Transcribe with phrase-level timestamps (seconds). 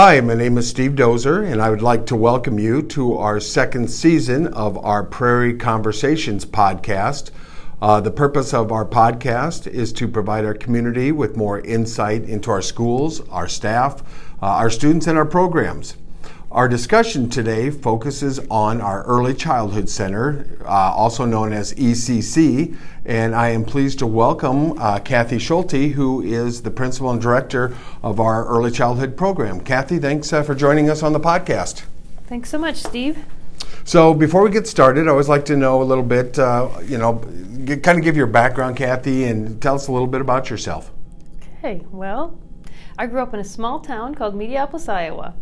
[0.00, 3.40] Hi, my name is Steve Dozer, and I would like to welcome you to our
[3.40, 7.32] second season of our Prairie Conversations podcast.
[7.82, 12.48] Uh, the purpose of our podcast is to provide our community with more insight into
[12.48, 14.02] our schools, our staff,
[14.40, 15.96] uh, our students, and our programs.
[16.50, 22.74] Our discussion today focuses on our Early Childhood Center, uh, also known as ECC,
[23.04, 27.76] and I am pleased to welcome uh, Kathy Schulte, who is the principal and director
[28.02, 29.60] of our Early Childhood program.
[29.60, 31.82] Kathy, thanks uh, for joining us on the podcast.
[32.28, 33.22] Thanks so much, Steve.
[33.84, 36.96] So, before we get started, I always like to know a little bit, uh, you
[36.96, 37.18] know,
[37.82, 40.92] kind of give your background, Kathy, and tell us a little bit about yourself.
[41.58, 42.38] Okay, well,
[42.98, 45.34] I grew up in a small town called Mediapolis, Iowa.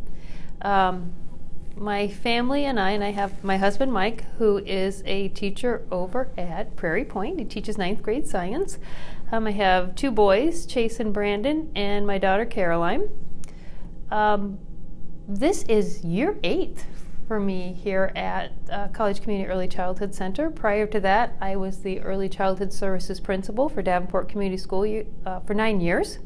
[0.62, 1.12] Um,
[1.76, 6.30] my family and I, and I have my husband Mike, who is a teacher over
[6.38, 7.38] at Prairie Point.
[7.38, 8.78] He teaches ninth grade science.
[9.30, 13.10] Um, I have two boys, Chase and Brandon, and my daughter Caroline.
[14.10, 14.58] Um,
[15.28, 16.86] this is year eight
[17.26, 20.48] for me here at uh, College Community Early Childhood Center.
[20.48, 25.40] Prior to that, I was the Early Childhood Services Principal for Davenport Community School uh,
[25.40, 26.20] for nine years.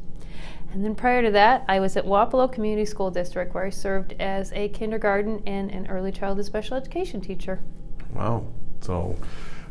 [0.73, 4.13] And then prior to that, I was at Wapello Community School District where I served
[4.19, 7.59] as a kindergarten and an early childhood special education teacher.
[8.13, 8.45] Wow.
[8.79, 9.17] So,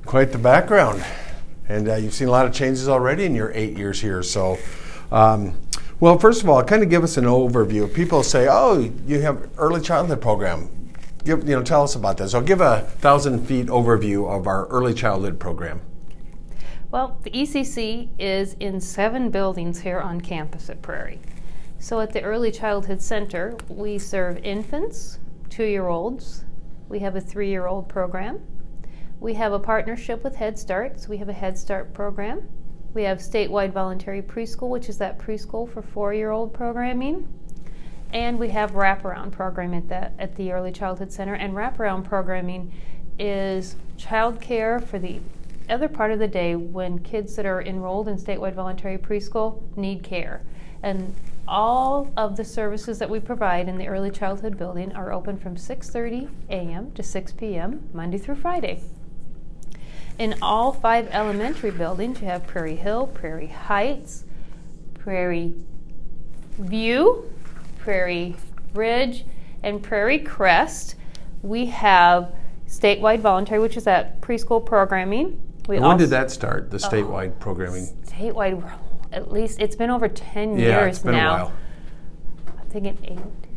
[0.05, 1.05] quite the background.
[1.69, 4.23] And uh, you've seen a lot of changes already in your eight years here.
[4.23, 4.59] So,
[5.11, 5.59] um,
[6.01, 7.93] well, first of all, kind of give us an overview.
[7.93, 10.69] People say, "Oh, you have early childhood program."
[11.25, 12.31] Give, you know, tell us about that.
[12.31, 15.83] So, give a thousand feet overview of our early childhood program.
[16.91, 21.21] Well, the ECC is in seven buildings here on campus at Prairie.
[21.79, 26.45] So at the Early Childhood Center, we serve infants, two year olds,
[26.89, 28.41] we have a three year old program.
[29.21, 32.49] We have a partnership with Head Start, so we have a Head Start program.
[32.93, 37.29] We have statewide voluntary preschool, which is that preschool for four year old programming.
[38.13, 41.35] And we have wraparound programming at, that, at the Early Childhood Center.
[41.35, 42.73] And wraparound programming
[43.17, 45.21] is childcare for the
[45.71, 50.03] other part of the day when kids that are enrolled in statewide voluntary preschool need
[50.03, 50.43] care.
[50.83, 51.15] And
[51.47, 55.57] all of the services that we provide in the early childhood building are open from
[55.57, 56.93] 6:30 a.m.
[56.93, 57.89] to 6 p.m.
[57.93, 58.81] Monday through Friday.
[60.19, 64.25] In all five elementary buildings, you have Prairie Hill, Prairie Heights,
[64.95, 65.55] Prairie
[66.59, 67.33] View,
[67.79, 68.37] Prairie
[68.75, 69.25] Ridge,
[69.63, 70.95] and Prairie Crest.
[71.43, 72.35] We have
[72.69, 75.41] statewide voluntary, which is that preschool programming.
[75.71, 76.73] We when did that start?
[76.73, 77.87] The oh, statewide oh, programming.
[78.05, 78.69] Statewide,
[79.13, 81.31] at least it's been over ten yeah, years it's been now.
[81.31, 81.53] A while.
[82.59, 83.49] I'm thinking eight.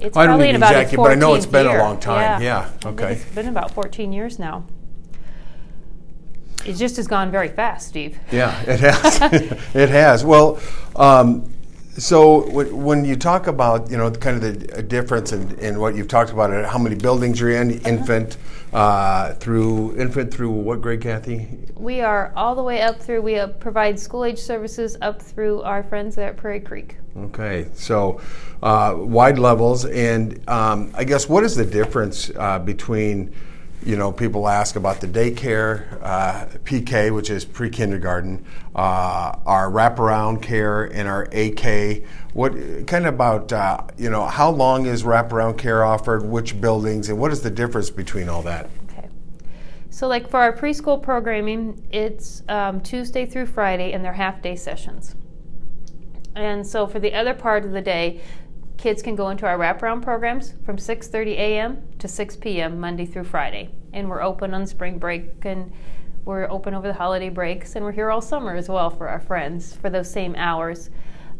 [0.00, 1.78] It's well, probably in about exactly, but I know it's been year.
[1.78, 2.42] a long time.
[2.42, 2.68] Yeah.
[2.82, 2.88] yeah.
[2.90, 3.12] Okay.
[3.12, 4.64] It's been about 14 years now.
[6.64, 8.18] It just has gone very fast, Steve.
[8.32, 9.20] Yeah, it has.
[9.74, 10.24] it has.
[10.24, 10.58] Well,
[10.96, 11.52] um,
[11.96, 16.08] so when you talk about you know kind of the difference in, in what you've
[16.08, 17.88] talked about, how many buildings you're in, uh-huh.
[17.88, 18.36] infant
[18.72, 21.48] uh, through infant through what grade, Kathy?
[21.76, 23.22] We are all the way up through.
[23.22, 26.96] We uh, provide school age services up through our friends at Prairie Creek.
[27.16, 28.20] Okay, so
[28.62, 33.34] uh, wide levels, and um, I guess what is the difference uh, between
[33.82, 39.70] you know, people ask about the daycare, uh, PK, which is pre kindergarten, uh, our
[39.70, 42.04] wraparound care, and our AK.
[42.34, 42.52] What
[42.86, 47.18] kind of about, uh, you know, how long is wraparound care offered, which buildings, and
[47.18, 48.68] what is the difference between all that?
[48.90, 49.08] Okay.
[49.88, 54.56] So, like for our preschool programming, it's um, Tuesday through Friday, and they're half day
[54.56, 55.16] sessions.
[56.36, 58.20] And so, for the other part of the day,
[58.80, 61.82] Kids can go into our wraparound programs from 6:30 a.m.
[61.98, 62.80] to 6 p.m.
[62.80, 65.70] Monday through Friday, and we're open on spring break and
[66.24, 69.20] we're open over the holiday breaks, and we're here all summer as well for our
[69.20, 70.88] friends for those same hours.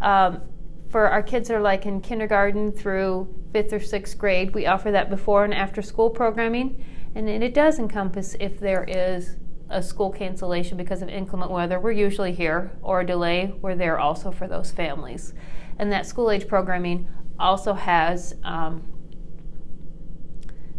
[0.03, 0.43] Um,
[0.91, 4.91] for our kids that are like in kindergarten through fifth or sixth grade, we offer
[4.91, 6.85] that before and after school programming,
[7.15, 9.37] and it does encompass if there is
[9.71, 13.99] a school cancellation because of inclement weather, we're usually here, or a delay, we're there
[13.99, 15.33] also for those families.
[15.79, 17.09] And that school age programming
[17.41, 18.83] also has um,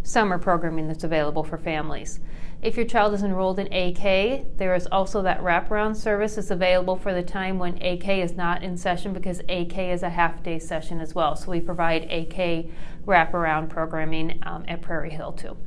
[0.03, 2.19] summer programming that's available for families.
[2.61, 6.95] If your child is enrolled in AK, there is also that wraparound service that's available
[6.95, 10.59] for the time when AK is not in session because AK is a half day
[10.59, 11.35] session as well.
[11.35, 12.67] So we provide AK
[13.05, 15.57] wraparound programming um, at Prairie Hill too.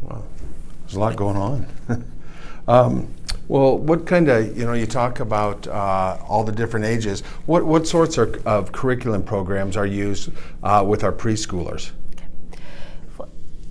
[0.00, 0.24] Wow,
[0.80, 1.66] there's a lot going on.
[2.68, 3.14] um,
[3.50, 7.22] well, what kind of, you know, you talk about uh, all the different ages.
[7.46, 10.30] What, what sorts of, of curriculum programs are used
[10.62, 11.90] uh, with our preschoolers?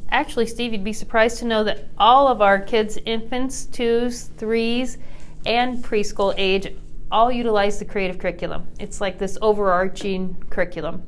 [0.10, 4.98] Actually, Steve, you'd be surprised to know that all of our kids, infants, twos, threes,
[5.46, 6.76] and preschool age,
[7.10, 8.68] all utilize the creative curriculum.
[8.82, 11.04] It's like this overarching curriculum,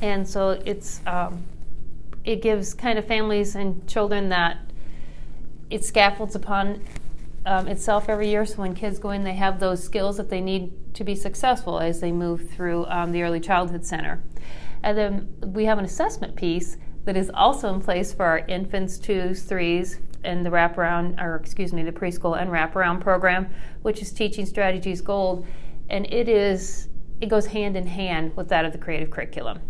[0.00, 1.42] and so it's um,
[2.24, 4.58] it gives kind of families and children that
[5.68, 6.80] it scaffolds upon
[7.46, 8.44] um, itself every year.
[8.46, 11.80] So when kids go in, they have those skills that they need to be successful
[11.80, 14.22] as they move through um, the early childhood center.
[14.82, 18.98] And then we have an assessment piece that is also in place for our infants,
[18.98, 23.52] twos, threes, and the wraparound, or excuse me, the preschool and wraparound program,
[23.82, 25.46] which is Teaching Strategies Gold,
[25.88, 26.88] and it is
[27.20, 29.60] it goes hand in hand with that of the creative curriculum.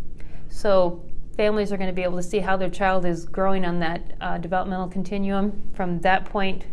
[0.48, 1.04] So
[1.36, 4.12] families are going to be able to see how their child is growing on that
[4.20, 6.64] uh, developmental continuum from that point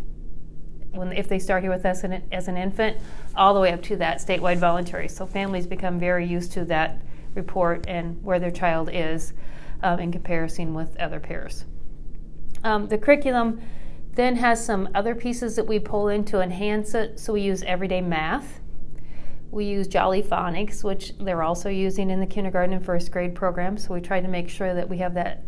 [0.92, 2.96] when if they start here with us as an infant
[3.36, 5.08] all the way up to that statewide voluntary.
[5.08, 7.00] So families become very used to that
[7.34, 9.32] report and where their child is
[9.82, 11.64] um, in comparison with other peers
[12.64, 13.60] um, the curriculum
[14.14, 17.18] then has some other pieces that we pull in to enhance it.
[17.18, 18.60] So we use everyday math.
[19.50, 23.78] We use Jolly Phonics, which they're also using in the kindergarten and first grade program.
[23.78, 25.44] So we try to make sure that we have that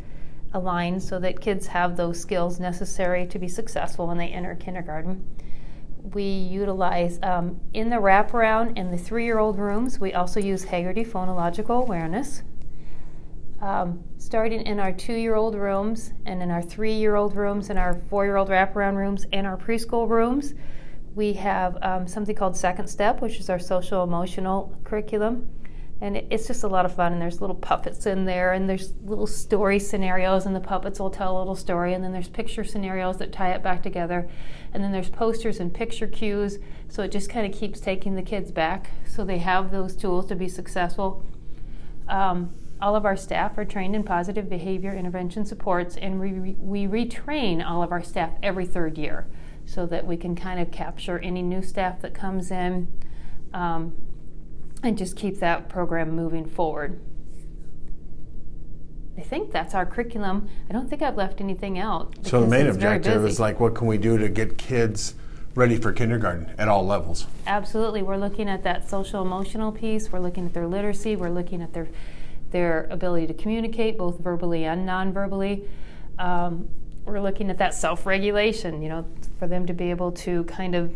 [0.55, 5.25] aligned so that kids have those skills necessary to be successful when they enter kindergarten.
[6.13, 10.67] We utilize um, in the wraparound in the three year old rooms, we also use
[10.67, 12.43] Heggerty phonological awareness.
[13.61, 17.71] Um, starting in our two year old rooms and in our three year old rooms
[17.71, 20.55] and our four year old wraparound rooms and our preschool rooms,
[21.15, 25.49] we have um, something called Second Step, which is our social emotional curriculum.
[26.03, 27.13] And it's just a lot of fun.
[27.13, 31.11] And there's little puppets in there, and there's little story scenarios, and the puppets will
[31.11, 31.95] tell a little story.
[31.95, 34.29] And then there's picture scenarios that tie it back together.
[34.75, 36.59] And then there's posters and picture cues.
[36.89, 40.27] So it just kind of keeps taking the kids back so they have those tools
[40.27, 41.25] to be successful.
[42.09, 46.87] Um, all of our staff are trained in positive behavior intervention supports, and we, we
[46.89, 49.29] retrain all of our staff every third year
[49.67, 52.89] so that we can kind of capture any new staff that comes in
[53.55, 53.95] um,
[54.83, 57.01] and just keep that program moving forward.
[59.17, 60.49] I think that's our curriculum.
[60.69, 62.15] I don't think I've left anything out.
[62.23, 65.15] So the main objective is like, what can we do to get kids
[65.55, 67.27] ready for kindergarten at all levels?
[67.47, 68.03] Absolutely.
[68.03, 70.11] We're looking at that social emotional piece.
[70.11, 71.17] We're looking at their literacy.
[71.17, 71.89] We're looking at their
[72.51, 75.67] their ability to communicate both verbally and non-verbally.
[76.19, 76.69] Um,
[77.07, 78.83] we're looking at that self-regulation.
[78.83, 79.07] You know,
[79.39, 80.93] for them to be able to kind of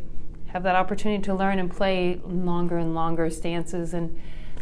[0.48, 3.94] have that opportunity to learn and play longer and longer stances.
[3.94, 4.18] And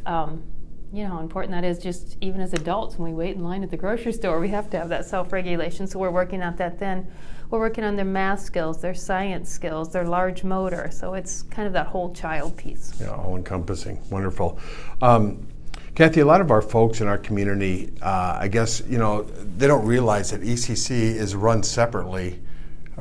[0.06, 0.42] um,
[0.92, 3.64] you know how important that is just even as adults when we wait in line
[3.64, 5.88] at the grocery store we have to have that self-regulation.
[5.88, 7.10] So we're working on that then.
[7.50, 10.90] We're working on their math skills their science skills their large motor.
[10.92, 12.94] So it's kind of that whole child piece.
[13.00, 14.58] Yeah all encompassing wonderful.
[15.02, 15.46] Um,
[15.94, 19.68] Kathy, a lot of our folks in our community, uh, I guess, you know, they
[19.68, 22.40] don't realize that ECC is run separately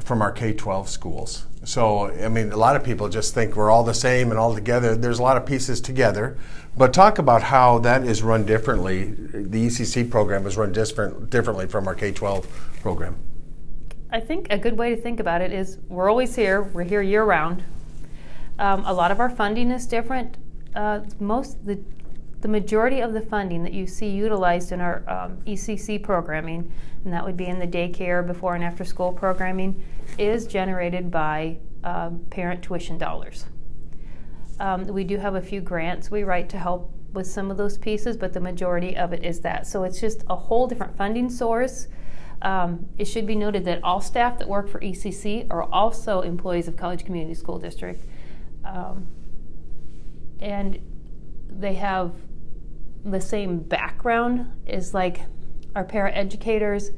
[0.02, 1.46] from our K 12 schools.
[1.64, 4.54] So, I mean, a lot of people just think we're all the same and all
[4.54, 4.96] together.
[4.96, 6.38] There's a lot of pieces together.
[6.76, 9.12] But talk about how that is run differently.
[9.12, 12.48] The ECC program is run different, differently from our K 12
[12.82, 13.16] program.
[14.12, 17.02] I think a good way to think about it is we're always here, we're here
[17.02, 17.64] year round.
[18.60, 20.38] Um, a lot of our funding is different.
[20.76, 21.80] Uh, most the
[22.44, 26.70] the majority of the funding that you see utilized in our um, ECC programming,
[27.06, 29.82] and that would be in the daycare, before and after school programming,
[30.18, 33.46] is generated by uh, parent tuition dollars.
[34.60, 37.78] Um, we do have a few grants we write to help with some of those
[37.78, 39.66] pieces, but the majority of it is that.
[39.66, 41.88] So it's just a whole different funding source.
[42.42, 46.68] Um, it should be noted that all staff that work for ECC are also employees
[46.68, 48.06] of College Community School District.
[48.66, 49.08] Um,
[50.42, 50.82] and
[51.50, 52.12] they have
[53.06, 55.22] the same background as like
[55.76, 56.90] our paraeducators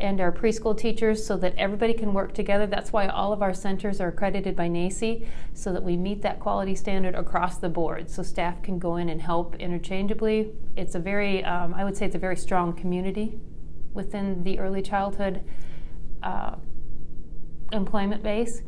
[0.00, 2.66] and our preschool teachers so that everybody can work together.
[2.66, 6.40] That's why all of our centers are accredited by NAEYC so that we meet that
[6.40, 10.52] quality standard across the board so staff can go in and help interchangeably.
[10.76, 13.38] It's a very, um, I would say, it's a very strong community
[13.92, 15.42] within the early childhood
[16.22, 16.56] uh,
[17.72, 18.62] employment base.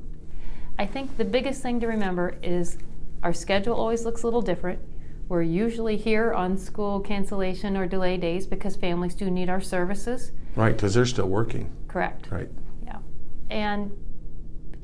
[0.79, 2.77] I think the biggest thing to remember is
[3.23, 4.81] our schedule always looks a little different.
[5.33, 10.31] We're usually here on school cancellation or delay days because families do need our services.
[10.57, 11.75] Right, because they're still working.
[11.89, 12.31] Correct.
[12.31, 12.51] Right.
[12.85, 12.99] Yeah.
[13.49, 13.93] And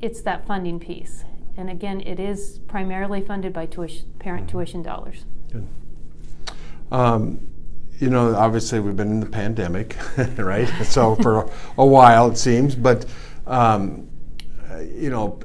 [0.01, 1.23] it's that funding piece.
[1.55, 4.57] And again, it is primarily funded by tuition, parent mm-hmm.
[4.57, 5.25] tuition dollars.
[5.51, 5.67] Good.
[6.91, 7.47] Um,
[7.99, 9.97] you know, obviously we've been in the pandemic,
[10.39, 10.67] right?
[10.83, 13.05] so for a, while it seems, but
[13.45, 14.09] um,
[14.95, 15.39] you know,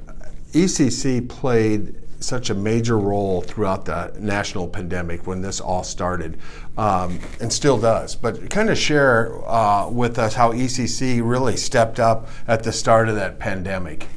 [0.53, 6.37] ECC played such a major role throughout the national pandemic when this all started,
[6.77, 8.15] um, and still does.
[8.15, 13.07] But kind of share uh, with us how ECC really stepped up at the start
[13.09, 14.07] of that pandemic.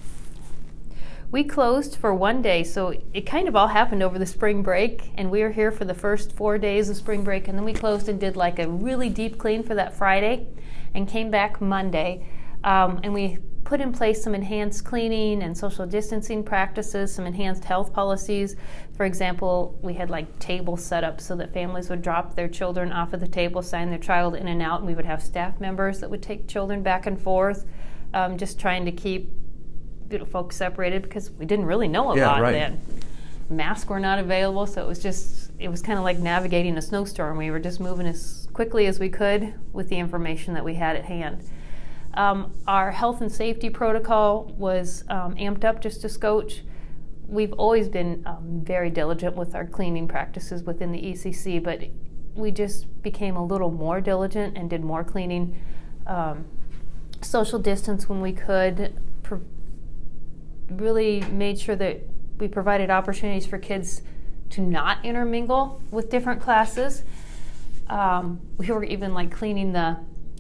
[1.31, 5.11] we closed for one day, so it kind of all happened over the spring break,
[5.17, 7.73] and we were here for the first four days of spring break, and then we
[7.75, 10.47] closed and did like a really deep clean for that Friday,
[10.95, 12.27] and came back Monday,
[12.65, 13.39] um, and we
[13.69, 18.57] put in place some enhanced cleaning and social distancing practices, some enhanced health policies.
[18.97, 22.91] For example, we had like tables set up so that families would drop their children
[22.91, 25.61] off of the table, sign their child in and out, and we would have staff
[25.61, 27.67] members that would take children back and forth,
[28.15, 29.31] um, just trying to keep
[30.11, 32.53] you know, folks separated because we didn't really know a Yeah, lot right.
[32.53, 32.81] then.
[33.51, 36.83] Masks were not available, so it was just it was kind of like navigating a
[36.83, 37.37] snowstorm.
[37.37, 40.97] We were just moving as quickly as we could with the information that we had
[40.97, 41.43] at hand.
[42.19, 46.65] Um, our health and safety protocol was um, amped up just a scotch.
[47.29, 51.85] We've always been um, very diligent with our cleaning practices within the ECC, but
[52.35, 55.61] we just became a little more diligent and did more cleaning.
[56.09, 56.47] Um,
[57.23, 59.01] social distance when we could.
[59.23, 59.43] Pro-
[60.71, 62.01] really made sure that
[62.39, 64.03] we provided opportunities for kids
[64.51, 67.05] to not intermingle with different classes.
[67.87, 69.99] Um, we were even like cleaning the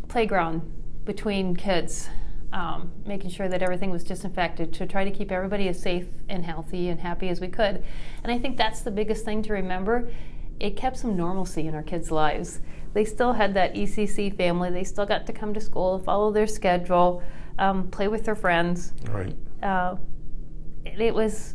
[0.08, 0.77] playground
[1.12, 2.10] between kids,
[2.52, 6.44] um, making sure that everything was disinfected to try to keep everybody as safe and
[6.44, 7.82] healthy and happy as we could.
[8.22, 10.10] And I think that's the biggest thing to remember.
[10.60, 12.60] It kept some normalcy in our kids' lives.
[12.92, 14.70] They still had that ECC family.
[14.70, 17.22] They still got to come to school, follow their schedule,
[17.58, 19.34] um, play with their friends Right.
[19.62, 19.96] uh,
[20.84, 21.54] it, it was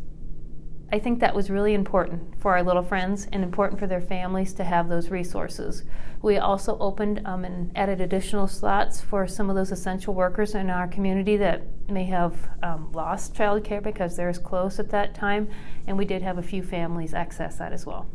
[0.93, 4.53] i think that was really important for our little friends and important for their families
[4.53, 5.83] to have those resources
[6.21, 10.69] we also opened um, and added additional slots for some of those essential workers in
[10.69, 15.49] our community that may have um, lost childcare because they're close at that time
[15.87, 18.05] and we did have a few families access that as well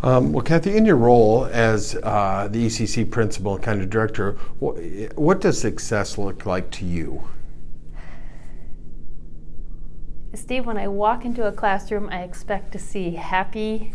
[0.00, 4.36] Um, well, Kathy, in your role as uh, the ECC principal and kind of director,
[4.60, 4.76] what,
[5.16, 7.24] what does success look like to you?
[10.34, 13.94] Steve, when I walk into a classroom, I expect to see happy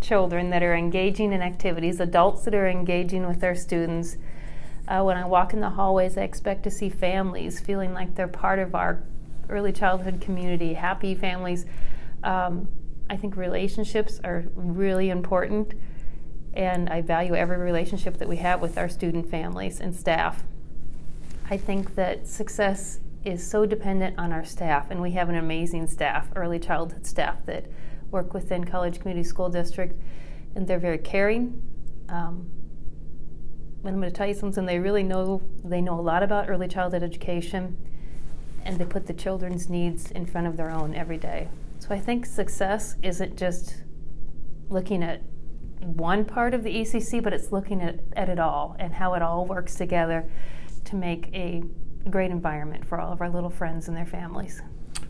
[0.00, 4.16] children that are engaging in activities, adults that are engaging with their students.
[4.88, 8.28] Uh, when I walk in the hallways, I expect to see families feeling like they're
[8.28, 9.02] part of our
[9.50, 11.66] early childhood community, happy families.
[12.22, 12.68] Um,
[13.10, 15.74] I think relationships are really important,
[16.54, 20.44] and I value every relationship that we have with our student families and staff.
[21.50, 25.86] I think that success is so dependent on our staff, and we have an amazing
[25.86, 27.66] staff, early childhood staff that
[28.10, 29.98] work within College Community School District,
[30.54, 31.62] and they're very caring.
[32.08, 32.50] Um,
[33.84, 34.64] and I'm going to tell you something.
[34.66, 35.42] They really know.
[35.62, 37.76] They know a lot about early childhood education,
[38.64, 41.48] and they put the children's needs in front of their own every day.
[41.80, 43.82] So I think success isn't just
[44.68, 45.22] looking at
[45.80, 49.22] one part of the ECC, but it's looking at, at it all and how it
[49.22, 50.30] all works together
[50.84, 51.62] to make a
[52.10, 54.62] great environment for all of our little friends and their families.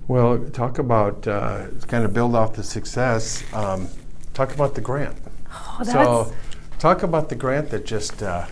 [0.07, 3.43] Well, talk about uh, kind of build off the success.
[3.55, 3.89] Um,
[4.35, 5.17] talk about the grant.
[5.51, 6.33] Oh, so,
[6.79, 8.47] talk about the grant that just uh,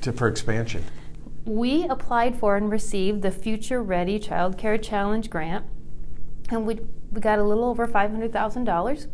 [0.00, 0.84] to, for expansion.
[1.44, 5.64] we applied for and received the Future Ready Child Care Challenge grant,
[6.48, 9.06] and we, we got a little over $500,000.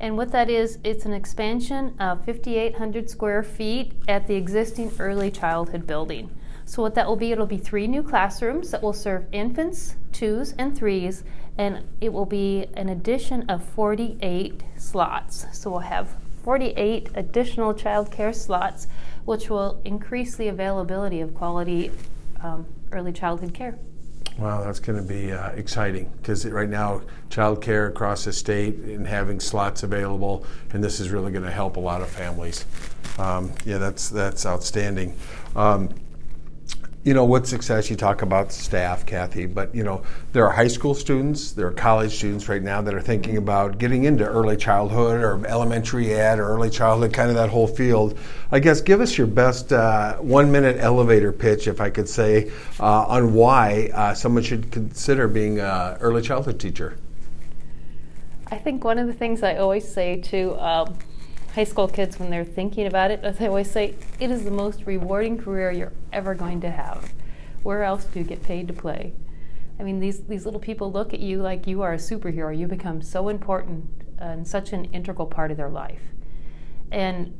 [0.00, 5.30] And what that is, it's an expansion of 5,800 square feet at the existing early
[5.30, 6.30] childhood building.
[6.72, 10.54] So, what that will be, it'll be three new classrooms that will serve infants, twos,
[10.54, 11.22] and threes,
[11.58, 15.44] and it will be an addition of 48 slots.
[15.52, 18.86] So, we'll have 48 additional child care slots,
[19.26, 21.90] which will increase the availability of quality
[22.42, 23.78] um, early childhood care.
[24.38, 29.06] Wow, that's going to be uh, exciting because right now, childcare across the state and
[29.06, 32.64] having slots available, and this is really going to help a lot of families.
[33.18, 35.14] Um, yeah, that's that's outstanding.
[35.54, 35.90] Um,
[37.04, 40.68] you know, what success you talk about staff, Kathy, but you know, there are high
[40.68, 44.56] school students, there are college students right now that are thinking about getting into early
[44.56, 48.16] childhood or elementary ed or early childhood, kind of that whole field.
[48.52, 52.52] I guess give us your best uh, one minute elevator pitch, if I could say,
[52.78, 56.98] uh, on why uh, someone should consider being an early childhood teacher.
[58.46, 60.96] I think one of the things I always say to um,
[61.54, 64.50] high school kids when they're thinking about it, as I always say, it is the
[64.50, 67.12] most rewarding career you're ever going to have.
[67.62, 69.12] Where else do you get paid to play?
[69.78, 72.56] I mean, these, these little people look at you like you are a superhero.
[72.56, 73.84] You become so important
[74.18, 76.02] and such an integral part of their life.
[76.90, 77.38] And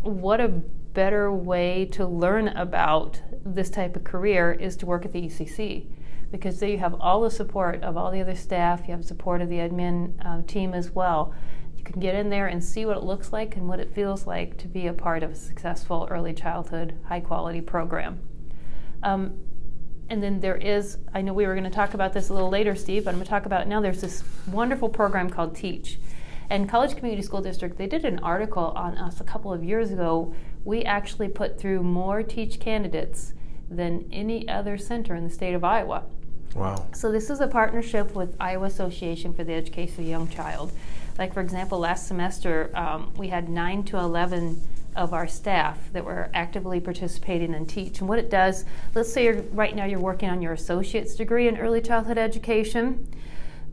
[0.00, 5.12] what a better way to learn about this type of career is to work at
[5.12, 5.86] the ECC
[6.30, 9.40] because there you have all the support of all the other staff, you have support
[9.40, 11.34] of the admin uh, team as well.
[11.80, 14.26] You can get in there and see what it looks like and what it feels
[14.26, 18.20] like to be a part of a successful early childhood, high quality program.
[19.02, 19.38] Um,
[20.10, 22.50] and then there is, I know we were going to talk about this a little
[22.50, 23.80] later, Steve, but I'm going to talk about it now.
[23.80, 25.98] There's this wonderful program called Teach.
[26.50, 29.90] And College Community School District, they did an article on us a couple of years
[29.90, 30.34] ago.
[30.66, 33.32] We actually put through more Teach candidates
[33.70, 36.04] than any other center in the state of Iowa.
[36.54, 36.88] Wow.
[36.92, 40.72] So this is a partnership with Iowa Association for the Education of the Young Child.
[41.20, 44.60] Like for example, last semester um, we had nine to eleven
[44.96, 48.00] of our staff that were actively participating in Teach.
[48.00, 51.46] And what it does, let's say you're, right now you're working on your associate's degree
[51.46, 53.06] in early childhood education.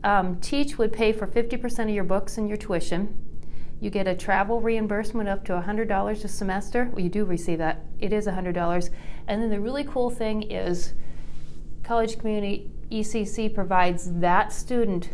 [0.04, 3.16] Um, Teach would pay for 50% of your books and your tuition.
[3.80, 6.90] You get a travel reimbursement up to $100 a semester.
[6.92, 7.80] Well, you do receive that.
[7.98, 8.90] It is $100.
[9.26, 10.92] And then the really cool thing is
[11.82, 15.10] College Community ECC provides that student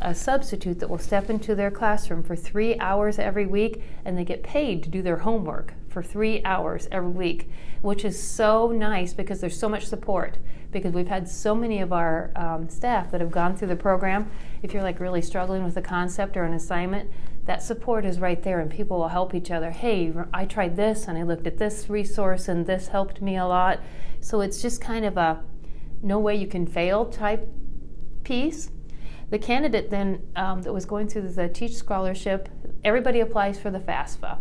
[0.00, 4.24] a substitute that will step into their classroom for three hours every week and they
[4.24, 7.50] get paid to do their homework for three hours every week,
[7.82, 10.38] which is so nice because there's so much support.
[10.70, 14.30] Because we've had so many of our um, staff that have gone through the program.
[14.62, 17.10] If you're like really struggling with a concept or an assignment,
[17.46, 19.72] that support is right there and people will help each other.
[19.72, 23.46] Hey, I tried this and I looked at this resource and this helped me a
[23.46, 23.80] lot.
[24.20, 25.42] So it's just kind of a
[26.02, 27.48] no way you can fail type
[28.22, 28.70] piece
[29.30, 32.48] the candidate then um, that was going through the Teach Scholarship,
[32.82, 34.38] everybody applies for the FAFSA.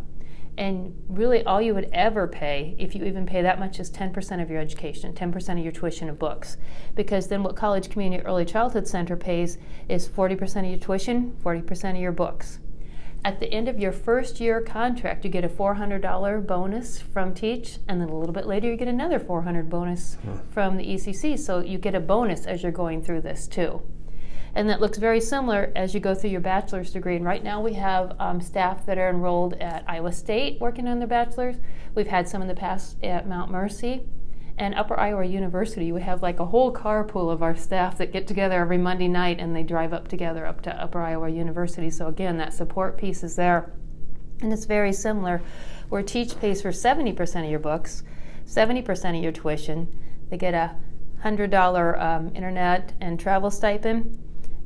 [0.57, 4.41] And really, all you would ever pay, if you even pay that much, is 10%
[4.41, 6.57] of your education, 10% of your tuition of books.
[6.95, 11.91] Because then what College Community Early Childhood Center pays is 40% of your tuition, 40%
[11.91, 12.59] of your books.
[13.23, 17.77] At the end of your first year contract, you get a $400 bonus from Teach,
[17.87, 20.37] and then a little bit later, you get another 400 bonus hmm.
[20.51, 21.37] from the ECC.
[21.37, 23.81] So you get a bonus as you're going through this too
[24.55, 27.15] and that looks very similar as you go through your bachelor's degree.
[27.15, 30.99] And right now we have um, staff that are enrolled at Iowa State working on
[30.99, 31.57] their bachelor's.
[31.95, 34.03] We've had some in the past at Mount Mercy.
[34.57, 38.27] And Upper Iowa University, we have like a whole carpool of our staff that get
[38.27, 41.89] together every Monday night and they drive up together up to Upper Iowa University.
[41.89, 43.71] So, again, that support piece is there.
[44.41, 45.41] And it's very similar
[45.87, 48.03] where Teach pays for 70% of your books,
[48.45, 49.87] 70% of your tuition.
[50.29, 50.75] They get a
[51.23, 54.19] $100 um, internet and travel stipend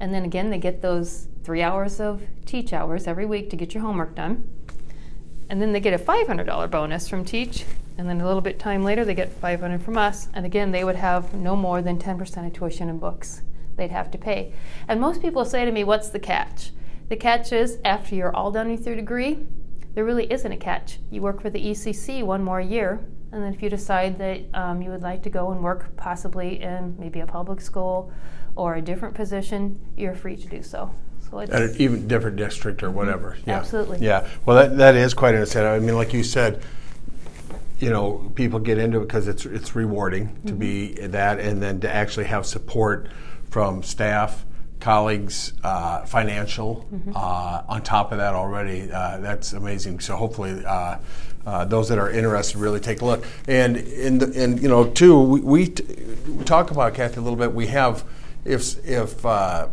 [0.04, 3.74] and then again, they get those three hours of teach hours every week to get
[3.74, 4.46] your homework done.
[5.50, 7.64] And then they get a $500 bonus from Teach.
[7.98, 10.28] And then a little bit time later, they get 500 from us.
[10.34, 13.44] And again, they would have no more than 10% of tuition and books
[13.78, 14.52] they'd have to pay.
[14.90, 16.72] And most people say to me, What's the catch?
[17.08, 19.40] The catch is after you're all done with your degree,
[19.96, 21.00] there really isn't a catch.
[21.12, 23.00] You work for the ECC one more year,
[23.32, 26.62] and then if you decide that um, you would like to go and work possibly
[26.62, 28.12] in maybe a public school
[28.56, 30.94] or a different position, you're free to do so.
[31.30, 33.38] So it's At an even different district or whatever.
[33.46, 33.58] Yeah.
[33.58, 34.00] Absolutely.
[34.00, 34.28] Yeah.
[34.46, 35.64] Well, that, that is quite an interesting.
[35.64, 36.62] I mean, like you said,
[37.80, 40.48] you know, people get into it because it's it's rewarding mm-hmm.
[40.48, 43.10] to be that, and then to actually have support
[43.50, 44.46] from staff,
[44.80, 46.88] colleagues, uh, financial.
[46.94, 47.12] Mm-hmm.
[47.16, 50.00] Uh, on top of that, already, uh, that's amazing.
[50.00, 50.64] So hopefully.
[50.66, 50.98] Uh,
[51.46, 54.90] uh, those that are interested really take a look, and in the, and you know
[54.90, 55.84] too we, we, t-
[56.26, 57.54] we talk about Kathy a little bit.
[57.54, 58.06] We have
[58.46, 59.70] if if uh,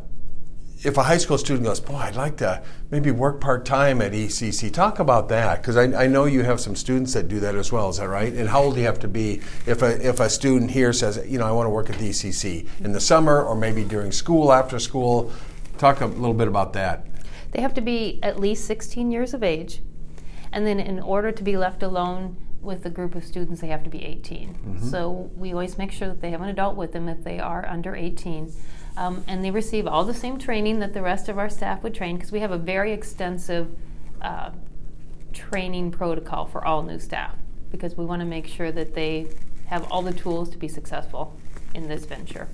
[0.82, 4.12] if a high school student goes, boy, I'd like to maybe work part time at
[4.12, 4.72] ECC.
[4.72, 7.70] Talk about that because I, I, know you have some students that do that as
[7.70, 7.90] well.
[7.90, 8.32] Is that right?
[8.32, 11.22] And how old do you have to be if a if a student here says,
[11.26, 14.10] you know, I want to work at the ECC in the summer or maybe during
[14.12, 15.32] school after school?
[15.76, 17.06] Talk a little bit about that.
[17.52, 19.82] They have to be at least 16 years of age,
[20.52, 23.84] and then in order to be left alone with a group of students, they have
[23.84, 24.48] to be 18.
[24.48, 24.88] Mm-hmm.
[24.88, 27.66] So we always make sure that they have an adult with them if they are
[27.66, 28.52] under 18.
[28.96, 31.94] Um, and they receive all the same training that the rest of our staff would
[31.94, 33.74] train because we have a very extensive
[34.20, 34.50] uh,
[35.32, 37.36] training protocol for all new staff
[37.70, 39.28] because we want to make sure that they
[39.66, 41.38] have all the tools to be successful
[41.74, 42.48] in this venture.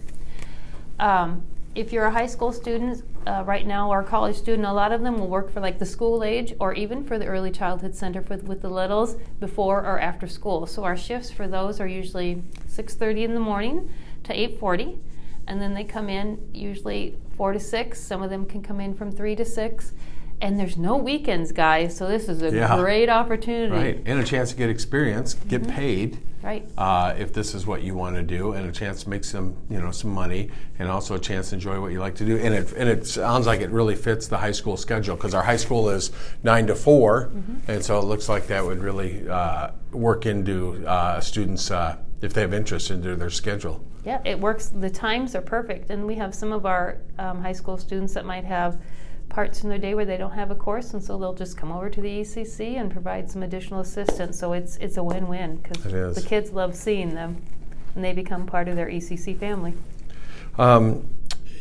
[0.99, 1.43] Um,
[1.77, 4.93] if you're a high school student uh, right now or a college student, a lot
[4.93, 7.95] of them will work for like the school age or even for the early childhood
[7.95, 10.67] center for, with the littles before or after school.
[10.67, 13.91] So our shifts for those are usually 6:30 in the morning
[14.25, 14.99] to 8:40,
[15.47, 18.01] and then they come in usually four to six.
[18.01, 19.93] Some of them can come in from three to six.
[20.41, 22.77] And there's no weekends, guys, so this is a yeah.
[22.77, 23.73] great opportunity.
[23.75, 25.77] Right, and a chance to get experience, get mm-hmm.
[25.77, 26.65] paid Right.
[26.79, 29.57] Uh, if this is what you want to do, and a chance to make some,
[29.69, 32.37] you know, some money, and also a chance to enjoy what you like to do.
[32.37, 35.43] And it and it sounds like it really fits the high school schedule because our
[35.43, 36.13] high school is
[36.45, 37.71] nine to 4 mm-hmm.
[37.71, 42.33] and so it looks like that would really uh, work into uh, students uh, if
[42.33, 43.85] they have interest into their schedule.
[44.05, 44.69] Yeah, it works.
[44.69, 48.25] The times are perfect, and we have some of our um, high school students that
[48.25, 48.81] might have
[49.37, 51.71] parts in their day where they don't have a course, and so they'll just come
[51.71, 54.39] over to the ECC and provide some additional assistance.
[54.39, 57.37] So it's it's a win-win because the kids love seeing them.
[57.95, 59.75] and they become part of their ECC family.
[60.57, 61.07] Um,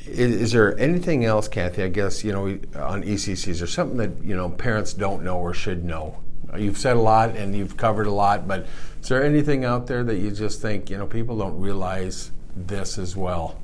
[0.07, 1.83] is, is, there anything else, Kathy?
[1.83, 2.45] I guess you know
[2.81, 3.49] on ECC.
[3.49, 6.23] Is there something that you know parents don't know or should know?
[6.57, 8.67] You've said a lot and you've covered a lot, but
[9.01, 12.97] is there anything out there that you just think you know people don't realize this
[12.97, 13.59] as well?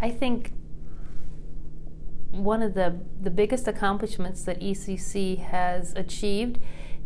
[0.00, 0.52] I think
[2.30, 6.58] one of the, the biggest accomplishments that ECC has achieved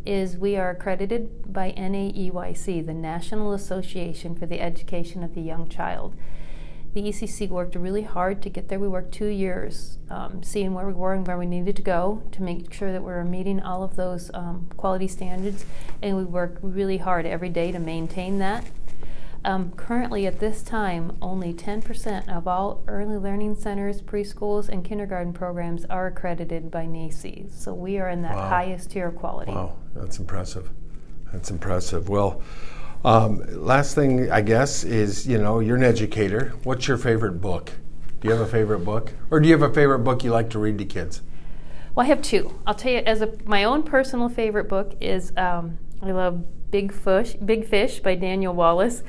[0.05, 5.69] is we are accredited by NAEYC, the National Association for the Education of the Young
[5.69, 6.17] Child.
[6.95, 8.79] The ECC worked really hard to get there.
[8.79, 12.23] We worked two years um, seeing where we were and where we needed to go
[12.33, 15.65] to make sure that we were meeting all of those um, quality standards.
[16.03, 18.67] And we work really hard every day to maintain that.
[19.45, 25.33] Um, currently, at this time, only 10% of all early learning centers, preschools, and kindergarten
[25.33, 27.51] programs are accredited by NAEYC.
[27.53, 28.49] So we are in that wow.
[28.49, 29.51] highest tier of quality.
[29.51, 30.71] Wow, that's impressive.
[31.33, 32.09] That's impressive.
[32.09, 32.41] Well,
[33.05, 36.53] um, last thing, I guess, is you know, you're an educator.
[36.63, 37.73] What's your favorite book?
[38.21, 39.13] Do you have a favorite book?
[39.33, 41.21] Or do you have a favorite book you like to read to kids?
[41.97, 42.61] Well, I have two.
[42.65, 46.93] I'll tell you, as a, my own personal favorite book is um, I love Big
[46.93, 49.03] Fish, Big Fish by Daniel Wallace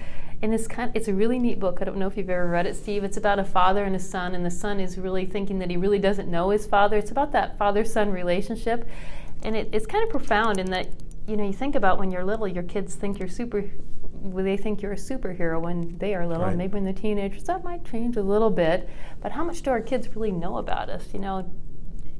[0.43, 1.77] and it's kind of, it's a really neat book.
[1.79, 3.05] I don't know if you've ever read it, Steve.
[3.05, 5.77] It's about a father and a son, and the son is really thinking that he
[5.77, 6.97] really doesn't know his father.
[6.97, 8.85] It's about that father-son relationship,
[9.41, 10.89] and it, it's kind of profound in that
[11.27, 13.63] you know you think about when you're little, your kids think you're super.
[14.21, 16.43] They think you're a superhero when they are little.
[16.43, 16.57] Right.
[16.57, 18.89] Maybe when they're teenagers, that might change a little bit.
[19.21, 21.13] But how much do our kids really know about us?
[21.13, 21.49] You know,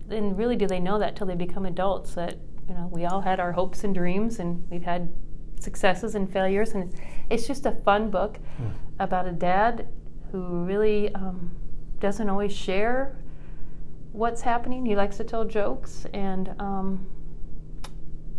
[0.09, 2.13] and really do they know that till they become adults?
[2.15, 2.38] That
[2.69, 5.12] you know, we all had our hopes and dreams, and we've had
[5.59, 6.71] successes and failures.
[6.71, 6.93] And
[7.29, 8.71] it's just a fun book mm.
[8.99, 9.88] about a dad
[10.31, 11.51] who really um,
[11.99, 13.17] doesn't always share
[14.12, 14.86] what's happening.
[14.86, 17.05] He likes to tell jokes and um,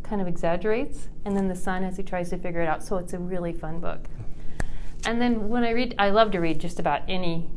[0.02, 1.08] kind of exaggerates.
[1.24, 2.82] And then the son as he tries to figure it out.
[2.82, 4.06] So it's a really fun book.
[5.06, 7.50] And then when I read, I love to read just about any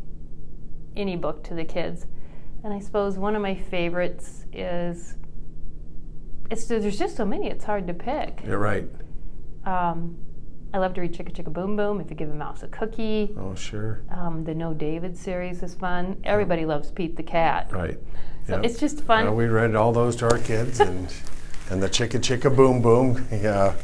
[0.95, 2.07] any book to the kids.
[2.63, 5.15] And I suppose one of my favorites is
[6.49, 7.47] it's there's just so many.
[7.49, 8.41] It's hard to pick.
[8.45, 8.87] You're right.
[9.65, 10.17] Um,
[10.73, 12.01] I love to read Chicka Chicka Boom Boom.
[12.01, 13.33] If you give a mouse a cookie.
[13.37, 14.01] Oh, sure.
[14.11, 16.19] Um, the No David series is fun.
[16.23, 17.71] Everybody loves Pete the Cat.
[17.71, 17.97] Right.
[18.47, 18.65] So yep.
[18.65, 19.27] it's just fun.
[19.27, 21.13] Uh, we read all those to our kids and
[21.69, 23.27] and the Chicka Chicka Boom Boom.
[23.31, 23.75] Yeah.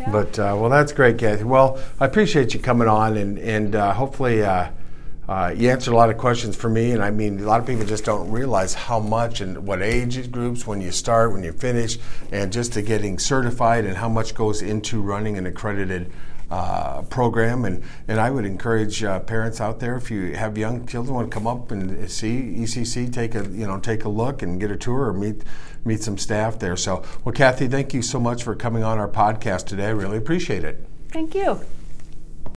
[0.00, 0.10] yeah.
[0.10, 1.44] But uh, well, that's great, Kathy.
[1.44, 4.42] Well, I appreciate you coming on and and uh, hopefully.
[5.28, 7.66] Uh, you answered a lot of questions for me, and I mean, a lot of
[7.66, 11.52] people just don't realize how much and what age groups, when you start, when you
[11.52, 11.98] finish,
[12.30, 16.12] and just to getting certified and how much goes into running an accredited
[16.50, 17.64] uh, program.
[17.64, 21.30] And, and I would encourage uh, parents out there, if you have young children, want
[21.30, 24.70] to come up and see ECC, take a you know take a look and get
[24.70, 25.42] a tour or meet
[25.84, 26.76] meet some staff there.
[26.76, 29.86] So, well, Kathy, thank you so much for coming on our podcast today.
[29.86, 30.86] I really appreciate it.
[31.08, 31.60] Thank you.